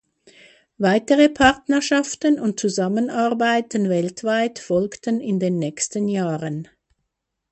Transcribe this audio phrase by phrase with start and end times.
[0.79, 6.67] Weitere Partnerschaften und Zusammenarbeiten weltweit folgten in den nächsten Jahren.